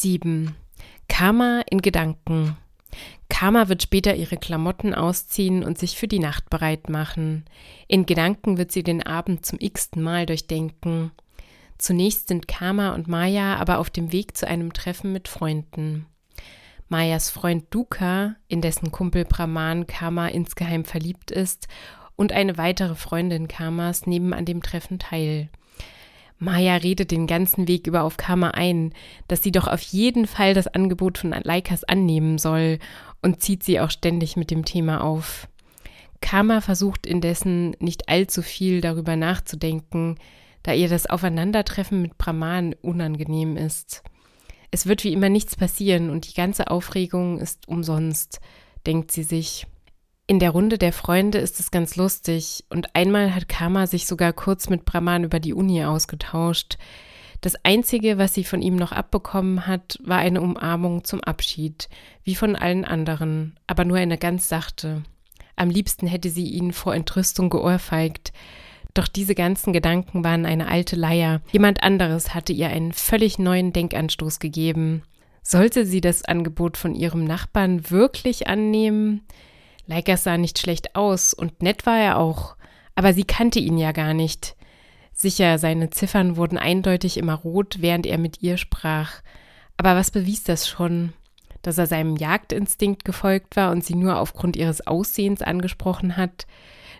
7. 0.00 0.54
Karma 1.08 1.62
in 1.68 1.82
Gedanken. 1.82 2.56
Karma 3.28 3.68
wird 3.68 3.82
später 3.82 4.14
ihre 4.14 4.36
Klamotten 4.36 4.94
ausziehen 4.94 5.64
und 5.64 5.76
sich 5.76 5.96
für 5.96 6.06
die 6.06 6.20
Nacht 6.20 6.50
bereit 6.50 6.88
machen. 6.88 7.44
In 7.88 8.06
Gedanken 8.06 8.58
wird 8.58 8.70
sie 8.70 8.84
den 8.84 9.04
Abend 9.04 9.44
zum 9.44 9.58
x-ten 9.60 10.00
Mal 10.00 10.24
durchdenken. 10.24 11.10
Zunächst 11.78 12.28
sind 12.28 12.46
Karma 12.46 12.94
und 12.94 13.08
Maya 13.08 13.56
aber 13.56 13.78
auf 13.78 13.90
dem 13.90 14.12
Weg 14.12 14.36
zu 14.36 14.46
einem 14.46 14.72
Treffen 14.72 15.12
mit 15.12 15.26
Freunden. 15.26 16.06
Mayas 16.88 17.28
Freund 17.28 17.64
Duka, 17.70 18.36
in 18.46 18.60
dessen 18.60 18.92
Kumpel 18.92 19.24
Brahman 19.24 19.88
Karma 19.88 20.28
insgeheim 20.28 20.84
verliebt 20.84 21.32
ist, 21.32 21.66
und 22.14 22.30
eine 22.30 22.56
weitere 22.56 22.94
Freundin 22.94 23.48
Karmas 23.48 24.06
nehmen 24.06 24.32
an 24.32 24.44
dem 24.44 24.62
Treffen 24.62 25.00
teil. 25.00 25.48
Maya 26.38 26.76
redet 26.76 27.10
den 27.10 27.26
ganzen 27.26 27.66
Weg 27.66 27.86
über 27.86 28.02
auf 28.02 28.16
Karma 28.16 28.50
ein, 28.50 28.92
dass 29.26 29.42
sie 29.42 29.52
doch 29.52 29.66
auf 29.66 29.80
jeden 29.80 30.26
Fall 30.26 30.54
das 30.54 30.68
Angebot 30.68 31.18
von 31.18 31.30
Leikas 31.30 31.84
annehmen 31.84 32.38
soll 32.38 32.78
und 33.22 33.42
zieht 33.42 33.64
sie 33.64 33.80
auch 33.80 33.90
ständig 33.90 34.36
mit 34.36 34.50
dem 34.50 34.64
Thema 34.64 35.02
auf. 35.02 35.48
Karma 36.20 36.60
versucht 36.60 37.06
indessen 37.06 37.76
nicht 37.80 38.08
allzu 38.08 38.42
viel 38.42 38.80
darüber 38.80 39.16
nachzudenken, 39.16 40.16
da 40.62 40.72
ihr 40.72 40.88
das 40.88 41.06
Aufeinandertreffen 41.06 42.02
mit 42.02 42.18
Brahman 42.18 42.74
unangenehm 42.82 43.56
ist. 43.56 44.02
Es 44.70 44.86
wird 44.86 45.02
wie 45.04 45.12
immer 45.12 45.28
nichts 45.28 45.56
passieren 45.56 46.10
und 46.10 46.28
die 46.28 46.34
ganze 46.34 46.70
Aufregung 46.70 47.38
ist 47.38 47.66
umsonst, 47.68 48.40
denkt 48.86 49.12
sie 49.12 49.22
sich. 49.22 49.66
In 50.30 50.40
der 50.40 50.50
Runde 50.50 50.76
der 50.76 50.92
Freunde 50.92 51.38
ist 51.38 51.58
es 51.58 51.70
ganz 51.70 51.96
lustig 51.96 52.62
und 52.68 52.94
einmal 52.94 53.34
hat 53.34 53.48
Karma 53.48 53.86
sich 53.86 54.06
sogar 54.06 54.34
kurz 54.34 54.68
mit 54.68 54.84
Brahman 54.84 55.24
über 55.24 55.40
die 55.40 55.54
Uni 55.54 55.82
ausgetauscht. 55.82 56.76
Das 57.40 57.54
Einzige, 57.64 58.18
was 58.18 58.34
sie 58.34 58.44
von 58.44 58.60
ihm 58.60 58.76
noch 58.76 58.92
abbekommen 58.92 59.66
hat, 59.66 59.98
war 60.04 60.18
eine 60.18 60.42
Umarmung 60.42 61.02
zum 61.02 61.24
Abschied, 61.24 61.88
wie 62.24 62.34
von 62.34 62.56
allen 62.56 62.84
anderen, 62.84 63.58
aber 63.66 63.86
nur 63.86 63.96
eine 63.96 64.18
ganz 64.18 64.50
sachte. 64.50 65.02
Am 65.56 65.70
liebsten 65.70 66.06
hätte 66.06 66.28
sie 66.28 66.50
ihn 66.50 66.74
vor 66.74 66.94
Entrüstung 66.94 67.48
geohrfeigt. 67.48 68.34
Doch 68.92 69.08
diese 69.08 69.34
ganzen 69.34 69.72
Gedanken 69.72 70.24
waren 70.24 70.44
eine 70.44 70.68
alte 70.68 70.94
Leier. 70.94 71.40
Jemand 71.52 71.82
anderes 71.82 72.34
hatte 72.34 72.52
ihr 72.52 72.68
einen 72.68 72.92
völlig 72.92 73.38
neuen 73.38 73.72
Denkanstoß 73.72 74.40
gegeben. 74.40 75.04
Sollte 75.42 75.86
sie 75.86 76.02
das 76.02 76.26
Angebot 76.26 76.76
von 76.76 76.94
ihrem 76.94 77.24
Nachbarn 77.24 77.90
wirklich 77.90 78.46
annehmen? 78.46 79.22
Leikers 79.88 80.22
sah 80.22 80.36
nicht 80.36 80.58
schlecht 80.58 80.94
aus 80.94 81.32
und 81.32 81.62
nett 81.62 81.86
war 81.86 81.98
er 81.98 82.18
auch, 82.18 82.56
aber 82.94 83.14
sie 83.14 83.24
kannte 83.24 83.58
ihn 83.58 83.78
ja 83.78 83.92
gar 83.92 84.12
nicht. 84.12 84.54
Sicher, 85.14 85.58
seine 85.58 85.88
Ziffern 85.88 86.36
wurden 86.36 86.58
eindeutig 86.58 87.16
immer 87.16 87.34
rot, 87.34 87.78
während 87.80 88.06
er 88.06 88.18
mit 88.18 88.42
ihr 88.42 88.58
sprach. 88.58 89.22
Aber 89.78 89.96
was 89.96 90.10
bewies 90.10 90.44
das 90.44 90.68
schon? 90.68 91.14
Dass 91.62 91.78
er 91.78 91.86
seinem 91.86 92.16
Jagdinstinkt 92.16 93.04
gefolgt 93.04 93.56
war 93.56 93.72
und 93.72 93.82
sie 93.82 93.94
nur 93.94 94.18
aufgrund 94.18 94.56
ihres 94.56 94.86
Aussehens 94.86 95.40
angesprochen 95.40 96.18
hat? 96.18 96.46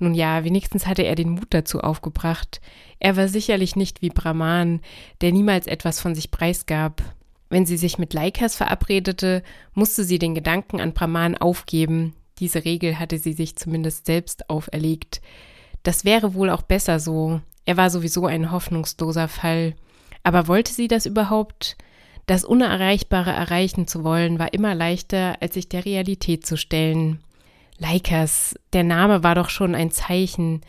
Nun 0.00 0.14
ja, 0.14 0.42
wenigstens 0.42 0.86
hatte 0.86 1.02
er 1.02 1.14
den 1.14 1.30
Mut 1.30 1.48
dazu 1.50 1.80
aufgebracht. 1.80 2.60
Er 2.98 3.16
war 3.16 3.28
sicherlich 3.28 3.76
nicht 3.76 4.02
wie 4.02 4.10
Brahman, 4.10 4.80
der 5.20 5.30
niemals 5.30 5.68
etwas 5.68 6.00
von 6.00 6.16
sich 6.16 6.32
preisgab. 6.32 7.00
Wenn 7.48 7.64
sie 7.64 7.76
sich 7.76 7.96
mit 7.96 8.12
Laikas 8.12 8.56
verabredete, 8.56 9.44
musste 9.72 10.02
sie 10.02 10.18
den 10.18 10.34
Gedanken 10.34 10.80
an 10.80 10.92
Brahman 10.94 11.36
aufgeben, 11.36 12.14
diese 12.38 12.64
Regel 12.64 12.98
hatte 12.98 13.18
sie 13.18 13.32
sich 13.32 13.56
zumindest 13.56 14.06
selbst 14.06 14.50
auferlegt. 14.50 15.20
Das 15.82 16.04
wäre 16.04 16.34
wohl 16.34 16.50
auch 16.50 16.62
besser 16.62 17.00
so. 17.00 17.40
Er 17.64 17.76
war 17.76 17.90
sowieso 17.90 18.26
ein 18.26 18.50
hoffnungsloser 18.50 19.28
Fall. 19.28 19.74
Aber 20.22 20.48
wollte 20.48 20.72
sie 20.72 20.88
das 20.88 21.06
überhaupt? 21.06 21.76
Das 22.26 22.44
Unerreichbare 22.44 23.32
erreichen 23.32 23.86
zu 23.86 24.04
wollen, 24.04 24.38
war 24.38 24.52
immer 24.54 24.74
leichter, 24.74 25.36
als 25.40 25.54
sich 25.54 25.68
der 25.68 25.84
Realität 25.84 26.46
zu 26.46 26.56
stellen. 26.56 27.20
Leikas, 27.78 28.54
der 28.72 28.84
Name 28.84 29.24
war 29.24 29.34
doch 29.34 29.50
schon 29.50 29.74
ein 29.74 29.90
Zeichen. 29.90 30.60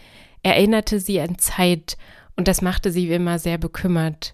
Erinnerte 0.41 0.99
sie 0.99 1.21
an 1.21 1.37
Zeit, 1.37 1.97
und 2.35 2.47
das 2.47 2.63
machte 2.63 2.91
sie 2.91 3.07
immer 3.09 3.37
sehr 3.37 3.59
bekümmert. 3.59 4.33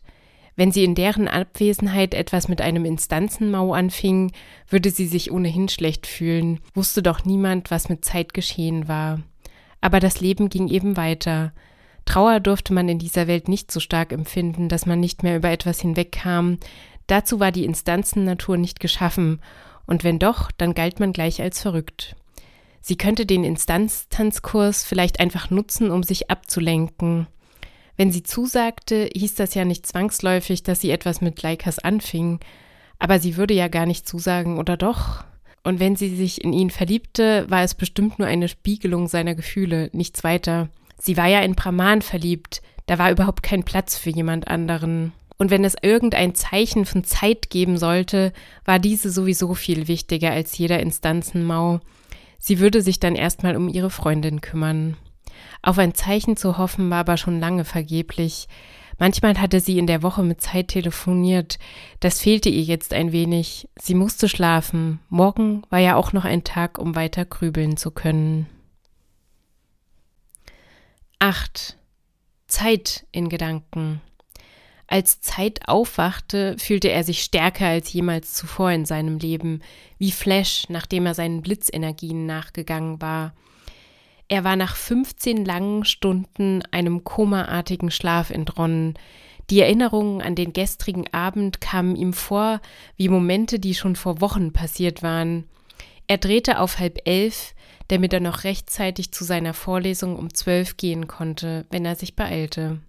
Wenn 0.60 0.74
sie 0.74 0.84
in 0.84 0.94
deren 0.94 1.30
Abwesenheit 1.30 2.14
etwas 2.14 2.50
mit 2.50 2.60
einem 2.60 2.84
Instanzenmau 2.84 3.72
anfing, 3.72 4.34
würde 4.68 4.90
sie 4.90 5.08
sich 5.08 5.32
ohnehin 5.32 5.70
schlecht 5.70 6.06
fühlen, 6.06 6.60
wusste 6.74 7.02
doch 7.02 7.24
niemand, 7.24 7.72
was 7.72 7.88
mit 7.88 8.04
Zeit 8.04 8.34
geschehen 8.34 8.90
war. 8.90 9.22
Aber 9.80 10.02
das 10.02 10.20
Leben 10.20 10.50
ging 10.50 10.68
eben 10.68 10.98
weiter. 10.98 11.54
Trauer 12.04 12.42
durfte 12.42 12.74
man 12.74 12.90
in 12.90 13.00
dieser 13.00 13.26
Welt 13.28 13.48
nicht 13.48 13.72
so 13.72 13.80
stark 13.80 14.12
empfinden, 14.12 14.68
dass 14.68 14.86
man 14.86 15.00
nicht 15.00 15.24
mehr 15.24 15.38
über 15.38 15.50
etwas 15.50 15.80
hinwegkam. 15.80 16.58
Dazu 17.08 17.40
war 17.40 17.54
die 17.54 17.64
Instanzennatur 17.64 18.58
nicht 18.58 18.82
geschaffen, 18.82 19.40
und 19.86 20.04
wenn 20.04 20.20
doch, 20.20 20.52
dann 20.52 20.74
galt 20.74 21.00
man 21.00 21.14
gleich 21.14 21.42
als 21.42 21.62
verrückt. 21.62 22.18
Sie 22.82 22.98
könnte 22.98 23.26
den 23.26 23.46
Instanztanzkurs 23.46 24.84
vielleicht 24.84 25.22
einfach 25.22 25.52
nutzen, 25.52 25.90
um 25.90 26.04
sich 26.04 26.30
abzulenken. 26.30 27.28
Wenn 28.00 28.14
sie 28.14 28.24
zusagte, 28.24 29.10
hieß 29.14 29.36
das 29.36 29.56
ja 29.56 29.66
nicht 29.66 29.86
zwangsläufig, 29.86 30.64
dass 30.64 30.80
sie 30.80 30.90
etwas 30.90 31.20
mit 31.20 31.42
Leikas 31.42 31.80
anfing, 31.80 32.40
aber 32.98 33.20
sie 33.20 33.36
würde 33.36 33.54
ja 33.54 33.68
gar 33.68 33.86
nicht 33.86 34.08
zusagen, 34.08 34.58
oder 34.58 34.78
doch? 34.78 35.26
Und 35.66 35.82
wenn 35.82 35.98
sie 35.98 36.16
sich 36.16 36.42
in 36.42 36.54
ihn 36.54 36.70
verliebte, 36.70 37.46
war 37.50 37.62
es 37.62 37.74
bestimmt 37.74 38.18
nur 38.18 38.26
eine 38.26 38.48
Spiegelung 38.48 39.10
seiner 39.10 39.36
Gefühle, 39.36 39.90
nichts 39.92 40.24
weiter. 40.24 40.70
Sie 40.98 41.18
war 41.18 41.28
ja 41.28 41.42
in 41.42 41.56
Brahman 41.56 42.02
verliebt, 42.02 42.62
da 42.86 43.00
war 43.00 43.12
überhaupt 43.12 43.44
kein 43.44 43.66
Platz 43.66 43.98
für 43.98 44.12
jemand 44.12 44.48
anderen. 44.48 45.12
Und 45.38 45.52
wenn 45.52 45.66
es 45.66 45.76
irgendein 45.82 46.36
Zeichen 46.36 46.86
von 46.86 47.04
Zeit 47.04 47.50
geben 47.50 47.76
sollte, 47.76 48.32
war 48.64 48.80
diese 48.80 49.12
sowieso 49.12 49.56
viel 49.56 49.90
wichtiger 49.90 50.32
als 50.32 50.58
jeder 50.58 50.80
Instanzenmau. 50.80 51.82
Sie 52.38 52.60
würde 52.60 52.82
sich 52.82 53.02
dann 53.02 53.16
erstmal 53.16 53.58
um 53.58 53.68
ihre 53.68 53.90
Freundin 53.90 54.40
kümmern. 54.40 54.96
Auf 55.62 55.78
ein 55.78 55.94
Zeichen 55.94 56.38
zu 56.38 56.58
hoffen 56.58 56.90
war 56.90 57.00
aber 57.00 57.18
schon 57.18 57.40
lange 57.40 57.66
vergeblich. 57.66 58.48
Manchmal 58.98 59.40
hatte 59.40 59.62
sie 59.62 59.80
in 59.80 59.88
der 59.88 60.04
Woche 60.04 60.24
mit 60.24 60.42
Zeit 60.42 60.70
telefoniert. 60.70 61.58
Das 62.02 62.20
fehlte 62.20 62.50
ihr 62.50 62.64
jetzt 62.64 62.94
ein 62.94 63.14
wenig. 63.14 63.70
Sie 63.80 63.96
musste 63.96 64.28
schlafen. 64.28 65.00
Morgen 65.08 65.64
war 65.70 65.80
ja 65.80 65.96
auch 65.96 66.12
noch 66.12 66.26
ein 66.26 66.44
Tag, 66.44 66.78
um 66.78 66.96
weiter 66.96 67.24
grübeln 67.24 67.78
zu 67.78 67.92
können. 67.92 68.48
8. 71.20 71.78
Zeit 72.48 73.06
in 73.12 73.30
Gedanken. 73.30 74.02
Als 74.88 75.22
Zeit 75.22 75.68
aufwachte, 75.68 76.56
fühlte 76.58 76.90
er 76.90 77.04
sich 77.04 77.22
stärker 77.22 77.68
als 77.68 77.94
jemals 77.94 78.34
zuvor 78.34 78.72
in 78.72 78.86
seinem 78.86 79.20
Leben, 79.20 79.62
wie 80.00 80.12
Flash, 80.12 80.66
nachdem 80.68 81.06
er 81.06 81.14
seinen 81.14 81.42
Blitzenergien 81.42 82.26
nachgegangen 82.26 83.00
war. 83.00 83.34
Er 84.30 84.44
war 84.44 84.56
nach 84.56 84.76
15 84.76 85.44
langen 85.44 85.84
Stunden 85.86 86.62
einem 86.72 87.04
komaartigen 87.04 87.90
Schlaf 87.90 88.30
entronnen. 88.30 88.94
Die 89.50 89.60
Erinnerungen 89.60 90.22
an 90.22 90.36
den 90.36 90.54
gestrigen 90.54 91.12
Abend 91.12 91.60
kamen 91.60 91.96
ihm 91.96 92.14
vor 92.14 92.62
wie 92.96 93.10
Momente, 93.10 93.60
die 93.60 93.74
schon 93.74 93.96
vor 93.96 94.22
Wochen 94.22 94.54
passiert 94.54 95.02
waren. 95.02 95.46
Er 96.06 96.20
drehte 96.20 96.60
auf 96.60 96.78
halb 96.78 97.00
elf, 97.06 97.56
damit 97.88 98.14
er 98.14 98.20
noch 98.20 98.44
rechtzeitig 98.44 99.12
zu 99.12 99.24
seiner 99.24 99.56
Vorlesung 99.56 100.16
um 100.16 100.32
zwölf 100.32 100.78
gehen 100.78 101.08
konnte, 101.08 101.66
wenn 101.72 101.84
er 101.84 101.96
sich 101.96 102.16
beeilte. 102.16 102.80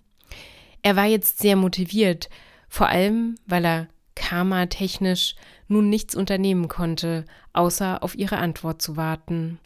Er 0.83 0.97
war 0.97 1.07
jetzt 1.07 1.39
sehr 1.39 1.57
motiviert, 1.57 2.28
vor 2.69 2.89
allem 2.89 3.37
weil 3.47 3.65
er 3.65 3.89
karma-technisch 4.15 5.37
nun 5.69 5.89
nichts 5.89 6.15
unternehmen 6.15 6.69
konnte, 6.69 7.25
außer 7.55 8.03
auf 8.03 8.15
ihre 8.15 8.37
Antwort 8.37 8.83
zu 8.83 8.99
warten. 8.99 9.59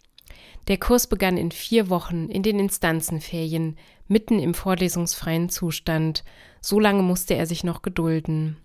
Der 0.67 0.77
Kurs 0.77 1.07
begann 1.07 1.37
in 1.37 1.51
vier 1.51 1.89
Wochen 1.89 2.29
in 2.29 2.43
den 2.43 2.59
Instanzenferien, 2.59 3.77
mitten 4.07 4.39
im 4.39 4.53
vorlesungsfreien 4.53 5.49
Zustand. 5.49 6.23
So 6.61 6.79
lange 6.79 7.03
musste 7.03 7.35
er 7.35 7.45
sich 7.45 7.63
noch 7.63 7.81
gedulden. 7.81 8.57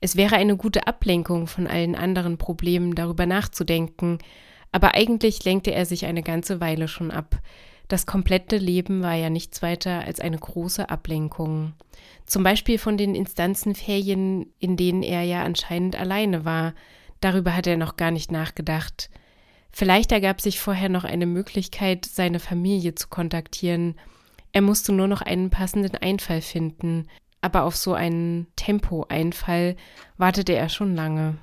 Es 0.00 0.16
wäre 0.16 0.36
eine 0.36 0.56
gute 0.56 0.86
Ablenkung 0.86 1.46
von 1.46 1.66
allen 1.66 1.94
anderen 1.94 2.38
Problemen, 2.38 2.94
darüber 2.94 3.26
nachzudenken, 3.26 4.18
aber 4.70 4.94
eigentlich 4.94 5.44
lenkte 5.44 5.72
er 5.72 5.86
sich 5.86 6.06
eine 6.06 6.22
ganze 6.22 6.60
Weile 6.60 6.88
schon 6.88 7.10
ab. 7.10 7.40
Das 7.88 8.04
komplette 8.04 8.58
Leben 8.58 9.02
war 9.02 9.14
ja 9.14 9.30
nichts 9.30 9.62
weiter 9.62 10.04
als 10.04 10.20
eine 10.20 10.38
große 10.38 10.90
Ablenkung. 10.90 11.72
Zum 12.26 12.42
Beispiel 12.42 12.78
von 12.78 12.98
den 12.98 13.14
Instanzenferien, 13.14 14.52
in 14.58 14.76
denen 14.76 15.02
er 15.02 15.22
ja 15.22 15.42
anscheinend 15.42 15.98
alleine 15.98 16.44
war. 16.44 16.74
Darüber 17.20 17.56
hat 17.56 17.66
er 17.66 17.78
noch 17.78 17.96
gar 17.96 18.10
nicht 18.10 18.30
nachgedacht. 18.30 19.08
Vielleicht 19.70 20.12
ergab 20.12 20.40
sich 20.40 20.60
vorher 20.60 20.88
noch 20.88 21.04
eine 21.04 21.26
Möglichkeit, 21.26 22.04
seine 22.04 22.40
Familie 22.40 22.94
zu 22.94 23.08
kontaktieren. 23.08 23.94
Er 24.52 24.62
musste 24.62 24.92
nur 24.92 25.08
noch 25.08 25.22
einen 25.22 25.50
passenden 25.50 25.96
Einfall 25.96 26.40
finden, 26.40 27.08
aber 27.40 27.64
auf 27.64 27.76
so 27.76 27.94
einen 27.94 28.46
Tempo-Einfall 28.56 29.76
wartete 30.16 30.54
er 30.54 30.68
schon 30.68 30.94
lange. 30.94 31.38